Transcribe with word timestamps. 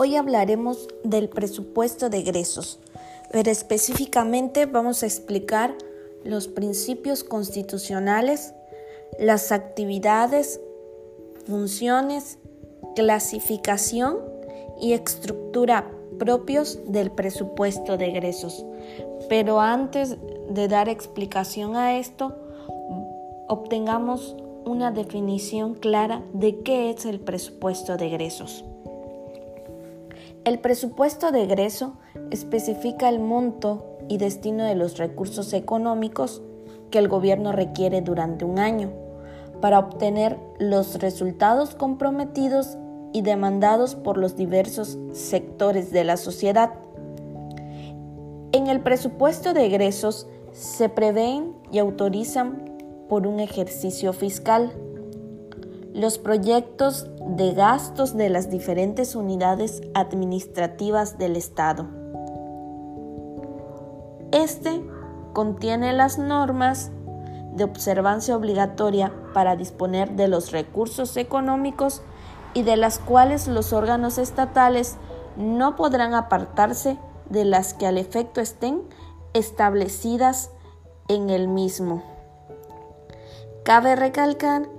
Hoy 0.00 0.14
hablaremos 0.14 0.86
del 1.02 1.28
presupuesto 1.28 2.08
de 2.08 2.18
egresos, 2.18 2.78
pero 3.32 3.50
específicamente 3.50 4.64
vamos 4.64 5.02
a 5.02 5.06
explicar 5.06 5.74
los 6.22 6.46
principios 6.46 7.24
constitucionales, 7.24 8.54
las 9.18 9.50
actividades, 9.50 10.60
funciones, 11.48 12.38
clasificación 12.94 14.18
y 14.80 14.92
estructura 14.92 15.90
propios 16.16 16.78
del 16.86 17.10
presupuesto 17.10 17.96
de 17.96 18.06
egresos. 18.06 18.64
Pero 19.28 19.60
antes 19.60 20.16
de 20.48 20.68
dar 20.68 20.88
explicación 20.88 21.74
a 21.74 21.98
esto, 21.98 22.36
obtengamos 23.48 24.36
una 24.64 24.92
definición 24.92 25.74
clara 25.74 26.22
de 26.32 26.60
qué 26.60 26.90
es 26.90 27.04
el 27.04 27.18
presupuesto 27.18 27.96
de 27.96 28.06
egresos. 28.06 28.64
El 30.48 30.60
presupuesto 30.60 31.30
de 31.30 31.42
egreso 31.42 31.98
especifica 32.30 33.10
el 33.10 33.20
monto 33.20 33.98
y 34.08 34.16
destino 34.16 34.64
de 34.64 34.76
los 34.76 34.96
recursos 34.96 35.52
económicos 35.52 36.40
que 36.90 36.98
el 36.98 37.06
gobierno 37.06 37.52
requiere 37.52 38.00
durante 38.00 38.46
un 38.46 38.58
año 38.58 38.90
para 39.60 39.78
obtener 39.78 40.38
los 40.58 41.00
resultados 41.00 41.74
comprometidos 41.74 42.78
y 43.12 43.20
demandados 43.20 43.94
por 43.94 44.16
los 44.16 44.36
diversos 44.36 44.96
sectores 45.12 45.92
de 45.92 46.04
la 46.04 46.16
sociedad. 46.16 46.72
En 48.52 48.68
el 48.68 48.80
presupuesto 48.80 49.52
de 49.52 49.66
egresos 49.66 50.28
se 50.52 50.88
prevén 50.88 51.52
y 51.70 51.78
autorizan 51.78 52.74
por 53.10 53.26
un 53.26 53.38
ejercicio 53.38 54.14
fiscal 54.14 54.72
los 55.98 56.18
proyectos 56.18 57.08
de 57.26 57.54
gastos 57.54 58.16
de 58.16 58.28
las 58.28 58.50
diferentes 58.50 59.16
unidades 59.16 59.82
administrativas 59.94 61.18
del 61.18 61.34
Estado. 61.34 61.88
Este 64.30 64.80
contiene 65.32 65.92
las 65.92 66.16
normas 66.16 66.92
de 67.54 67.64
observancia 67.64 68.36
obligatoria 68.36 69.12
para 69.34 69.56
disponer 69.56 70.12
de 70.12 70.28
los 70.28 70.52
recursos 70.52 71.16
económicos 71.16 72.02
y 72.54 72.62
de 72.62 72.76
las 72.76 73.00
cuales 73.00 73.48
los 73.48 73.72
órganos 73.72 74.18
estatales 74.18 74.96
no 75.36 75.74
podrán 75.74 76.14
apartarse 76.14 76.96
de 77.28 77.44
las 77.44 77.74
que 77.74 77.86
al 77.86 77.98
efecto 77.98 78.40
estén 78.40 78.82
establecidas 79.34 80.52
en 81.08 81.28
el 81.28 81.48
mismo. 81.48 82.04
Cabe 83.64 83.96
recalcar 83.96 84.77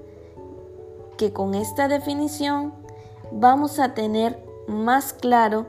que 1.19 1.33
con 1.33 1.53
esta 1.53 1.89
definición 1.89 2.73
vamos 3.29 3.77
a 3.77 3.93
tener 3.93 4.41
más 4.69 5.11
claro 5.11 5.65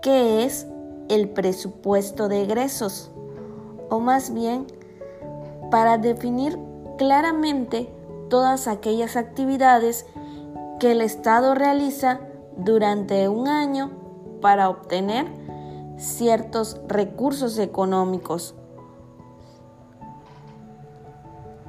qué 0.00 0.44
es 0.44 0.68
el 1.08 1.30
presupuesto 1.30 2.28
de 2.28 2.42
egresos, 2.42 3.10
o 3.90 3.98
más 3.98 4.32
bien 4.32 4.68
para 5.72 5.98
definir 5.98 6.56
claramente 6.96 7.92
todas 8.30 8.68
aquellas 8.68 9.16
actividades 9.16 10.06
que 10.78 10.92
el 10.92 11.00
Estado 11.00 11.56
realiza 11.56 12.20
durante 12.56 13.28
un 13.28 13.48
año 13.48 13.90
para 14.40 14.68
obtener 14.68 15.26
ciertos 15.96 16.80
recursos 16.86 17.58
económicos. 17.58 18.54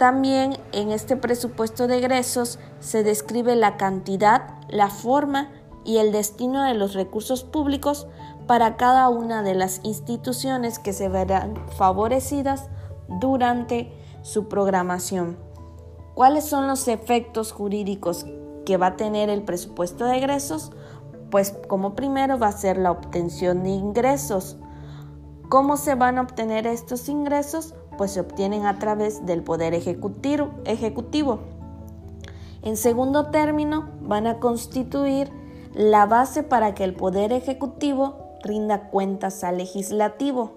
También 0.05 0.59
en 0.71 0.91
este 0.91 1.17
presupuesto 1.17 1.87
de 1.87 1.97
egresos 1.97 2.59
se 2.79 3.01
describe 3.01 3.55
la 3.55 3.75
cantidad, 3.75 4.59
la 4.69 4.91
forma 4.91 5.49
y 5.83 5.97
el 5.97 6.11
destino 6.11 6.61
de 6.61 6.75
los 6.75 6.93
recursos 6.93 7.43
públicos 7.43 8.05
para 8.45 8.77
cada 8.77 9.09
una 9.09 9.41
de 9.41 9.55
las 9.55 9.79
instituciones 9.81 10.77
que 10.77 10.93
se 10.93 11.09
verán 11.09 11.55
favorecidas 11.75 12.69
durante 13.19 13.91
su 14.21 14.47
programación. 14.47 15.39
¿Cuáles 16.13 16.45
son 16.45 16.67
los 16.67 16.87
efectos 16.87 17.51
jurídicos 17.51 18.27
que 18.63 18.77
va 18.77 18.85
a 18.89 18.97
tener 18.97 19.31
el 19.31 19.41
presupuesto 19.41 20.05
de 20.05 20.17
egresos, 20.17 20.71
pues 21.31 21.57
como 21.67 21.95
primero 21.95 22.37
va 22.37 22.49
a 22.49 22.51
ser 22.51 22.77
la 22.77 22.91
obtención 22.91 23.63
de 23.63 23.69
ingresos. 23.69 24.57
¿Cómo 25.49 25.77
se 25.77 25.95
van 25.95 26.17
a 26.17 26.21
obtener 26.21 26.65
estos 26.65 27.07
ingresos? 27.07 27.75
Pues 27.97 28.11
se 28.11 28.19
obtienen 28.19 28.65
a 28.65 28.79
través 28.79 29.25
del 29.25 29.43
poder 29.43 29.73
ejecutivo. 29.73 31.39
En 32.63 32.77
segundo 32.77 33.27
término, 33.27 33.89
van 34.01 34.25
a 34.25 34.39
constituir 34.39 35.29
la 35.73 36.07
base 36.07 36.41
para 36.41 36.73
que 36.73 36.83
el 36.83 36.95
poder 36.95 37.31
ejecutivo 37.31 38.37
rinda 38.43 38.89
cuentas 38.89 39.43
al 39.43 39.57
legislativo. 39.57 40.53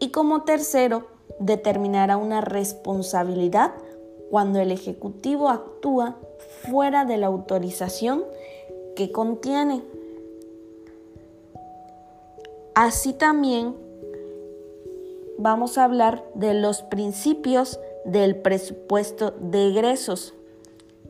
Y 0.00 0.10
como 0.10 0.42
tercero, 0.42 1.06
determinará 1.38 2.18
una 2.18 2.42
responsabilidad 2.42 3.72
cuando 4.30 4.60
el 4.60 4.70
ejecutivo 4.70 5.48
actúa 5.48 6.16
fuera 6.68 7.06
de 7.06 7.16
la 7.16 7.28
autorización 7.28 8.24
que 8.96 9.12
contiene. 9.12 9.82
Así 12.74 13.12
también 13.12 13.83
vamos 15.38 15.78
a 15.78 15.84
hablar 15.84 16.24
de 16.34 16.54
los 16.54 16.82
principios 16.82 17.80
del 18.04 18.36
presupuesto 18.36 19.32
de 19.40 19.68
egresos. 19.68 20.34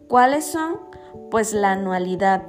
¿Cuáles 0.09 0.45
son? 0.45 0.79
Pues 1.31 1.53
la 1.53 1.73
anualidad, 1.73 2.43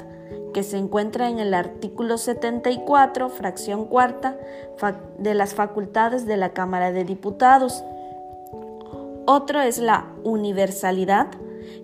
que 0.54 0.64
se 0.64 0.78
encuentra 0.78 1.30
en 1.30 1.40
el 1.40 1.54
artículo 1.54 2.18
74, 2.18 3.30
fracción 3.30 3.86
cuarta, 3.86 4.38
de 5.18 5.34
las 5.34 5.54
facultades 5.54 6.26
de 6.26 6.38
la 6.38 6.54
Cámara 6.54 6.92
de 6.92 7.04
Diputados. 7.04 7.84
Otro 9.26 9.62
es 9.62 9.80
la 9.80 10.14
universalidad, 10.24 11.28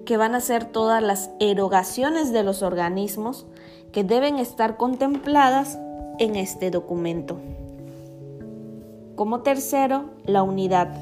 que 0.06 0.18
van 0.18 0.36
a 0.36 0.40
ser 0.42 0.66
todas 0.66 1.02
las 1.02 1.32
erogaciones 1.40 2.32
de 2.32 2.44
los 2.44 2.62
organismos 2.62 3.48
que 3.92 4.04
deben 4.04 4.38
estar 4.38 4.78
contempladas 4.78 5.80
en 6.20 6.36
este 6.36 6.72
documento. 6.72 7.40
Como 9.16 9.42
tercero, 9.42 10.12
la 10.26 10.44
unidad. 10.44 10.94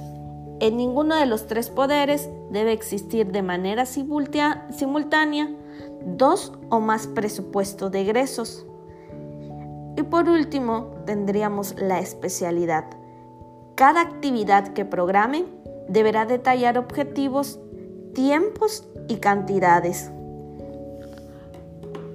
En 0.60 0.78
ninguno 0.78 1.16
de 1.16 1.26
los 1.26 1.48
tres 1.48 1.70
poderes 1.70 2.30
debe 2.52 2.74
existir 2.74 3.32
de 3.32 3.42
manera 3.42 3.86
simultánea 3.86 5.50
dos 6.06 6.54
o 6.70 6.80
más 6.80 7.08
presupuestos 7.08 7.92
de 7.92 8.02
egresos. 8.02 8.66
Y 9.96 10.04
por 10.04 10.30
último, 10.30 10.92
tendríamos 11.06 11.76
la 11.80 12.00
especialidad. 12.00 12.86
Cada 13.76 14.02
actividad 14.02 14.70
que 14.74 14.86
programe 14.86 15.46
deberá 15.88 16.26
detallar 16.26 16.78
objetivos 16.78 17.60
tiempos 18.14 18.88
y 19.08 19.18
cantidades. 19.18 20.12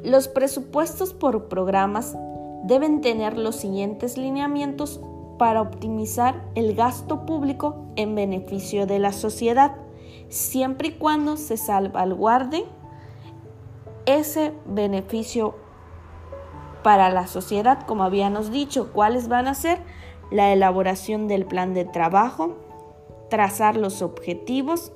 Los 0.02 0.28
presupuestos 0.28 1.14
por 1.14 1.48
programas 1.48 2.14
deben 2.64 3.00
tener 3.00 3.38
los 3.38 3.56
siguientes 3.56 4.18
lineamientos 4.18 5.00
para 5.38 5.60
optimizar 5.60 6.44
el 6.54 6.74
gasto 6.74 7.26
público 7.26 7.86
en 7.96 8.14
beneficio 8.14 8.86
de 8.86 8.98
la 8.98 9.12
sociedad, 9.12 9.76
siempre 10.28 10.88
y 10.88 10.92
cuando 10.92 11.36
se 11.36 11.56
salvaguarde 11.56 12.64
ese 14.06 14.52
beneficio 14.66 15.54
para 16.82 17.10
la 17.10 17.26
sociedad, 17.26 17.86
como 17.86 18.04
habíamos 18.04 18.50
dicho, 18.50 18.92
cuáles 18.92 19.28
van 19.28 19.48
a 19.48 19.54
ser 19.54 19.80
la 20.30 20.52
elaboración 20.52 21.28
del 21.28 21.46
plan 21.46 21.74
de 21.74 21.84
trabajo, 21.84 22.56
trazar 23.30 23.76
los 23.76 24.02
objetivos, 24.02 24.92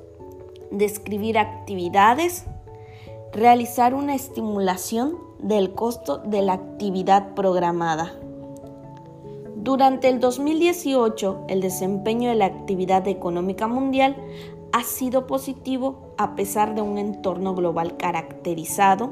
describir 0.70 1.38
actividades, 1.38 2.44
realizar 3.32 3.94
una 3.94 4.14
estimulación 4.14 5.16
del 5.38 5.74
costo 5.74 6.18
de 6.18 6.42
la 6.42 6.54
actividad 6.54 7.34
programada. 7.34 8.12
Durante 9.60 10.08
el 10.08 10.20
2018, 10.20 11.46
el 11.48 11.60
desempeño 11.60 12.28
de 12.28 12.36
la 12.36 12.46
actividad 12.46 13.08
económica 13.08 13.66
mundial 13.66 14.16
ha 14.70 14.84
sido 14.84 15.26
positivo 15.26 16.14
a 16.16 16.36
pesar 16.36 16.76
de 16.76 16.82
un 16.82 16.96
entorno 16.96 17.56
global 17.56 17.96
caracterizado 17.96 19.10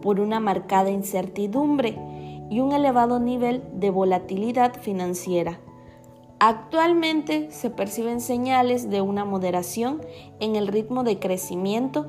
por 0.00 0.20
una 0.20 0.38
marcada 0.38 0.90
incertidumbre 0.90 1.98
y 2.48 2.60
un 2.60 2.70
elevado 2.70 3.18
nivel 3.18 3.64
de 3.72 3.90
volatilidad 3.90 4.80
financiera. 4.80 5.58
Actualmente 6.38 7.50
se 7.50 7.68
perciben 7.68 8.20
señales 8.20 8.90
de 8.90 9.00
una 9.00 9.24
moderación 9.24 10.00
en 10.38 10.54
el 10.54 10.68
ritmo 10.68 11.02
de 11.02 11.18
crecimiento 11.18 12.06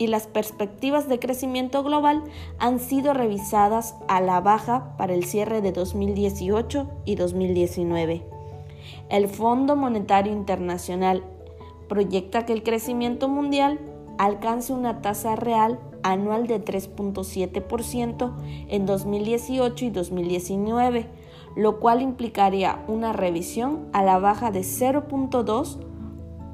y 0.00 0.06
las, 0.06 0.26
perspectivas 0.26 1.10
de 1.10 1.18
crecimiento 1.18 1.84
global 1.84 2.24
han 2.58 2.80
sido 2.80 3.12
revisadas 3.12 3.94
a 4.08 4.22
la 4.22 4.40
baja 4.40 4.96
para 4.96 5.12
el 5.12 5.24
cierre 5.24 5.60
de 5.60 5.72
2018 5.72 6.88
y 7.04 7.16
2019. 7.16 8.22
El 9.10 9.28
Fondo 9.28 9.76
Monetario 9.76 10.32
Internacional 10.32 11.22
proyecta 11.86 12.46
que 12.46 12.54
el 12.54 12.62
crecimiento 12.62 13.28
mundial 13.28 13.78
alcance 14.16 14.72
una 14.72 15.02
tasa 15.02 15.36
real 15.36 15.78
anual 16.02 16.46
de 16.46 16.64
3.7% 16.64 18.32
en 18.68 18.86
2018 18.86 19.84
y 19.84 19.90
2019, 19.90 21.08
lo 21.56 21.78
cual 21.78 22.00
implicaría 22.00 22.82
una 22.88 23.12
revisión 23.12 23.88
a 23.92 24.02
la 24.02 24.18
baja 24.18 24.50
de 24.50 24.60
0.2 24.60 25.89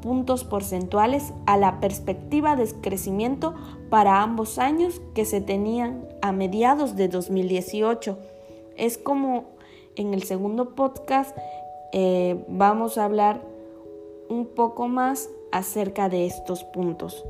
puntos 0.07 0.45
porcentuales 0.45 1.33
a 1.47 1.57
la 1.57 1.81
perspectiva 1.81 2.55
de 2.55 2.71
crecimiento 2.81 3.57
para 3.91 4.23
ambos 4.23 4.61
años 4.61 5.03
que 5.17 5.25
se 5.25 5.41
tenían 5.41 6.07
a 6.23 6.31
mediados 6.31 6.95
de 6.95 7.09
2018. 7.09 8.17
Es 8.77 8.99
como 8.99 9.47
en 9.97 10.15
el 10.15 10.23
segundo 10.23 10.77
podcast 10.77 11.37
eh, 11.93 12.41
vamos 12.47 12.99
a 12.99 13.05
hablar 13.05 13.43
un 14.29 14.47
poco 14.47 14.87
más 14.87 15.29
acerca 15.51 16.09
de 16.09 16.27
estos 16.27 16.63
puntos. 16.63 17.25